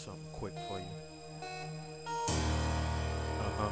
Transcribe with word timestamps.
something 0.00 0.22
quick 0.32 0.54
for 0.66 0.78
you. 0.78 0.86
Uh 3.38 3.50
huh. 3.58 3.70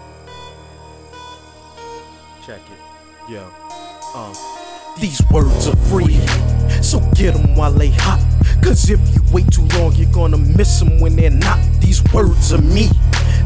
Check 2.45 2.61
it. 2.61 2.79
Yeah. 3.31 3.49
Um. 4.15 4.35
These 5.01 5.23
words 5.31 5.69
are 5.69 5.77
free, 5.89 6.19
so 6.83 7.01
get 7.15 7.35
them 7.35 7.55
while 7.55 7.73
they 7.73 7.91
hot. 7.91 8.21
Cause 8.63 8.91
if 8.91 9.01
you 9.15 9.23
wait 9.33 9.51
too 9.51 9.65
long, 9.79 9.95
you're 9.95 10.13
gonna 10.13 10.37
miss 10.37 10.81
them 10.81 11.01
when 11.01 11.17
they're 11.17 11.31
not. 11.31 11.59
These 11.81 12.03
words 12.13 12.53
are 12.53 12.61
me. 12.61 12.91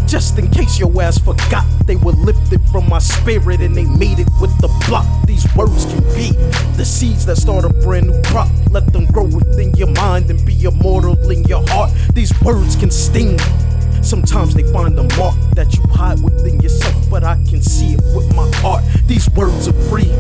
Just 0.07 0.39
in 0.39 0.51
case 0.51 0.79
your 0.79 0.91
ass 1.01 1.19
forgot, 1.19 1.65
they 1.87 1.97
were 1.97 2.13
lifted 2.13 2.61
from 2.73 2.89
my 2.89 2.99
spirit 2.99 3.61
and 3.61 3.77
they 3.77 3.85
made 3.85 4.19
it 4.19 4.29
with 4.41 4.57
the 4.61 4.69
block. 4.89 5.07
These 5.27 5.47
words 5.55 5.85
can 5.85 6.03
be 6.15 6.33
the 6.77 6.85
seeds 6.85 7.27
that 7.27 7.37
start 7.37 7.65
a 7.65 7.69
brand 7.69 8.09
new 8.09 8.23
crop. 8.23 8.49
Let 8.71 8.93
them 8.93 9.07
grow 9.07 9.27
your 9.27 9.41
mind 10.13 10.31
and 10.31 10.45
be 10.45 10.55
immortal 10.65 11.17
in 11.31 11.43
your 11.45 11.65
heart. 11.69 11.91
These 12.13 12.33
words 12.43 12.77
can 12.77 12.91
sting. 12.91 13.39
Sometimes 14.03 14.53
they 14.55 14.65
find 14.71 14.93
the 14.99 15.05
mark 15.17 15.37
that 15.55 15.75
you 15.75 15.83
hide 15.89 16.21
within 16.23 16.61
yourself, 16.61 16.99
but 17.09 17.25
I 17.25 17.37
can 17.49 17.63
see 17.63 17.95
it 17.95 18.03
with 18.15 18.29
my 18.37 18.49
heart. 18.57 18.85
These 19.07 19.31
words 19.31 19.69
are 19.69 19.81
free, 19.89 20.13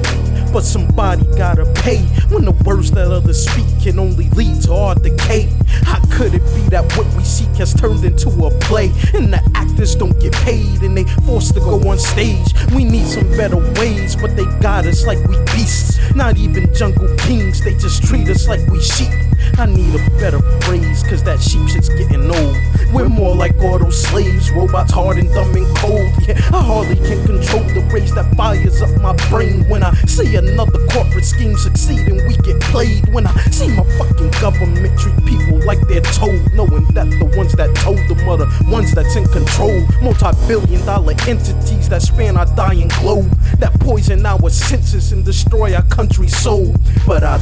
but 0.50 0.62
somebody 0.62 1.24
gotta 1.36 1.66
pay 1.82 2.00
when 2.32 2.46
the 2.46 2.56
words 2.64 2.90
that 2.92 3.08
others 3.12 3.46
speak 3.46 3.68
can 3.82 3.98
only 3.98 4.30
lead 4.30 4.62
to 4.62 4.72
our 4.72 4.94
decay. 4.94 5.50
How 5.90 6.00
could 6.16 6.32
it 6.32 6.44
be 6.56 6.64
that 6.74 6.84
what 6.96 7.06
we 7.14 7.24
seek 7.24 7.54
has 7.62 7.74
turned 7.74 8.02
into 8.02 8.30
a 8.46 8.50
play 8.60 8.88
and 9.12 9.30
the 9.34 9.42
actors 9.54 9.94
don't 9.94 10.18
get 10.20 10.32
paid 10.48 10.80
and 10.80 10.96
they 10.96 11.04
forced 11.26 11.52
to 11.54 11.60
go 11.60 11.76
on 11.90 11.98
stage? 11.98 12.48
We 12.74 12.84
need 12.84 13.06
some 13.06 13.28
better 13.36 13.60
ways, 13.78 14.16
but 14.16 14.36
they 14.36 14.46
got 14.60 14.86
us 14.86 15.04
like 15.06 15.18
we 15.28 15.36
beasts. 15.52 16.00
Not 16.14 16.38
even 16.38 16.72
jungle 16.72 17.14
kings, 17.18 17.62
they 17.62 17.74
just 17.76 18.04
treat 18.04 18.28
us 18.28 18.48
like 18.48 18.64
we 18.68 18.80
sheep. 18.80 19.12
I 19.58 19.66
need 19.66 19.94
a 19.94 20.10
better 20.18 20.40
phrase, 20.62 21.02
cause 21.04 21.22
that 21.24 21.40
sheep 21.40 21.68
shit's 21.68 21.88
getting 21.88 22.30
old. 22.30 22.56
We're 22.92 23.08
more 23.08 23.34
like 23.34 23.56
auto 23.56 23.90
slaves, 23.90 24.50
robots 24.52 24.92
hard 24.92 25.18
and 25.18 25.28
dumb 25.32 25.54
and 25.54 25.76
cold. 25.78 26.10
Yeah, 26.26 26.38
I 26.52 26.62
hardly 26.62 26.96
can 26.96 27.24
control 27.24 27.64
the 27.72 27.80
rage 27.92 28.10
that 28.12 28.34
fires 28.36 28.82
up 28.82 28.90
my 29.00 29.16
brain 29.30 29.68
when 29.68 29.82
I 29.82 29.94
see 30.06 30.36
another 30.36 30.78
corporate 30.88 31.24
scheme 31.24 31.56
succeed 31.56 32.00
and 32.00 32.20
we 32.28 32.36
get 32.36 32.60
played. 32.60 33.08
When 33.14 33.26
I 33.26 33.34
see 33.50 33.68
my 33.68 33.84
fucking 33.98 34.30
government 34.40 34.98
treat 34.98 35.16
people 35.24 35.64
like 35.64 35.80
they're 35.88 36.02
told, 36.02 36.52
knowing 36.52 36.84
that 36.92 37.08
the 37.18 37.32
ones 37.36 37.52
that 37.52 37.74
told 37.76 37.98
them 38.08 38.28
are 38.28 38.36
the 38.36 38.48
ones 38.68 38.92
that's 38.92 39.16
in 39.16 39.24
control. 39.28 39.86
Multi 40.02 40.30
billion 40.46 40.84
dollar 40.84 41.14
entities 41.26 41.88
that 41.88 42.02
span 42.02 42.36
our 42.36 42.46
dying 42.56 42.88
globe, 43.00 43.30
that 43.58 43.72
poison 43.80 44.24
our 44.26 44.50
senses 44.50 45.12
and 45.12 45.24
destroy 45.24 45.74
our 45.74 45.84
country's 45.84 46.36
soul. 46.36 46.74
But 47.06 47.22
I 47.22 47.38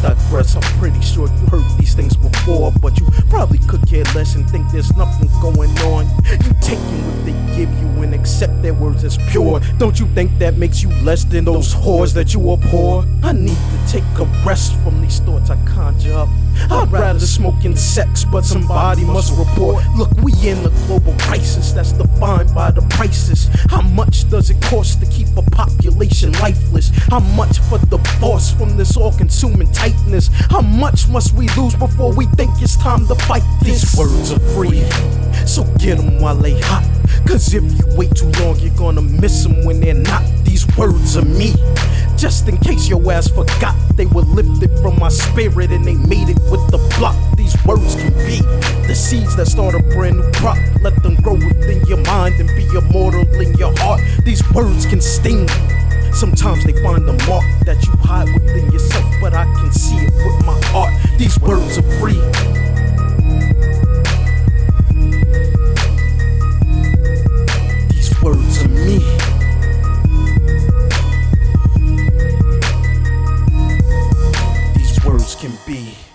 I'm 0.57 0.63
pretty 0.79 1.01
sure 1.01 1.29
you 1.29 1.47
heard 1.47 1.65
these 1.79 1.95
things 1.95 2.17
before, 2.17 2.73
but 2.81 2.99
you 2.99 3.07
probably 3.41 3.59
could 3.67 3.81
care 3.89 4.05
less 4.15 4.35
and 4.35 4.51
think 4.51 4.71
there's 4.71 4.95
nothing 4.99 5.27
going 5.41 5.71
on. 5.79 6.05
You 6.45 6.53
taking 6.61 7.01
what 7.07 7.25
they 7.25 7.33
give 7.57 7.73
you 7.81 8.03
and 8.03 8.15
accept 8.15 8.61
their 8.61 8.75
words 8.75 9.03
as 9.03 9.17
pure. 9.31 9.61
Don't 9.79 9.99
you 9.99 10.07
think 10.09 10.39
that 10.41 10.59
makes 10.59 10.83
you 10.83 10.91
less 11.03 11.25
than 11.25 11.47
those 11.47 11.75
whores 11.75 12.13
that 12.13 12.35
you 12.35 12.53
abhor? 12.53 13.07
I 13.23 13.33
need 13.33 13.57
to 13.57 13.79
take 13.89 14.05
a 14.19 14.27
rest 14.45 14.75
from 14.81 15.01
these 15.01 15.21
thoughts 15.21 15.49
I 15.49 15.57
conjure 15.65 16.13
up. 16.13 16.29
I'd 16.71 16.93
rather 16.93 17.21
smoke 17.21 17.65
and 17.65 17.79
sex, 17.79 18.25
but 18.25 18.45
somebody 18.45 19.05
must 19.05 19.37
report. 19.39 19.83
Look, 19.97 20.11
we 20.23 20.33
in 20.47 20.59
a 20.59 20.71
global 20.87 21.15
crisis 21.19 21.73
that's 21.73 21.93
defined 21.93 22.55
by 22.55 22.71
the 22.71 22.83
prices. 22.91 23.49
How 23.69 23.81
much 23.81 24.29
does 24.29 24.51
it 24.51 24.61
cost 24.63 25.01
to 25.01 25.07
keep 25.07 25.29
a 25.37 25.43
population 25.43 26.33
lifeless? 26.33 26.91
How 27.09 27.21
much 27.21 27.59
for 27.61 27.79
divorce 27.87 28.53
from 28.53 28.77
this 28.77 28.97
all 28.97 29.13
consuming 29.13 29.73
tightness? 29.73 30.29
How 30.51 30.61
much 30.61 31.09
must 31.09 31.33
we 31.33 31.49
lose 31.51 31.75
before 31.75 32.13
we 32.13 32.27
think 32.37 32.51
it's 32.61 32.77
time 32.77 33.07
to 33.07 33.15
fight? 33.31 33.45
These 33.63 33.97
words 33.97 34.33
are 34.33 34.41
free, 34.55 34.83
so 35.47 35.63
get 35.79 35.99
them 35.99 36.21
while 36.21 36.35
they 36.35 36.59
hot. 36.61 36.85
Cause 37.27 37.55
if 37.55 37.63
you 37.63 37.87
wait 37.97 38.13
too 38.17 38.31
long, 38.41 38.59
you're 38.59 38.75
gonna 38.75 39.03
miss 39.03 39.45
them 39.45 39.65
when 39.65 39.79
they're 39.81 39.95
not. 39.95 40.25
These 40.45 40.67
words 40.77 41.17
are 41.17 41.25
me. 41.25 41.55
Just 42.17 42.49
in 42.49 42.59
case 42.59 42.89
your 42.89 43.01
ass 43.13 43.29
forgot, 43.29 43.77
they 43.95 44.07
were 44.07 44.23
lifted 44.23 44.71
from 44.83 44.99
my 44.99 45.09
spirit 45.09 45.71
and 45.71 45.85
they 45.85 45.95
made 45.95 46.29
it 46.29 46.41
with 46.51 46.65
the 46.75 46.79
block. 46.99 47.17
These 47.37 47.55
words 47.65 47.95
can 47.95 48.13
be 48.27 48.41
the 48.89 48.95
seeds 48.95 49.37
that 49.37 49.47
start 49.47 49.75
a 49.75 49.83
brand 49.95 50.17
new 50.17 50.31
crop. 50.33 50.59
Let 50.83 51.01
them 51.05 51.15
grow 51.17 51.35
within 51.35 51.87
your 51.87 52.03
mind 52.05 52.35
and 52.41 52.49
be 52.57 52.67
immortal 52.77 53.23
in 53.41 53.55
your 53.55 53.73
heart. 53.79 54.01
These 54.25 54.43
words 54.51 54.87
can 54.87 55.01
sting. 55.01 55.47
Sometimes 56.13 56.65
they 56.65 56.73
find 56.83 57.07
the 57.07 57.15
mark 57.29 57.45
that 57.65 57.79
you 57.87 57.93
hide 58.03 58.29
within 58.35 58.71
yourself, 58.73 59.07
but 59.21 59.33
I 59.33 59.45
can 59.45 59.73
see 59.73 59.97
it 59.97 60.13
with 60.13 60.45
my 60.45 60.61
heart. 60.67 60.93
These 61.17 61.39
words 61.41 61.79
are 61.79 62.00
be. 75.67 76.10